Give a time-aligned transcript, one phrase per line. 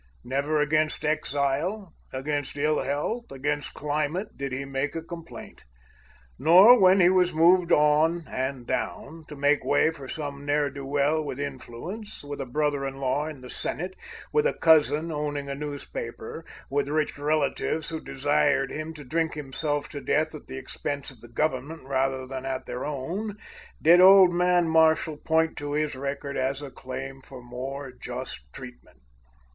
[0.23, 5.63] Never against exile, against ill health, against climate did he make complaint.
[6.39, 10.87] Nor when he was moved on and down to make way for some ne'er do
[10.87, 13.95] well with influence, with a brother in law in the Senate,
[14.33, 19.87] with a cousin owning a newspaper, with rich relatives who desired him to drink himself
[19.89, 23.37] to death at the expense of the government rather than at their own,
[23.79, 28.97] did old man Marshall point to his record as a claim for more just treatment.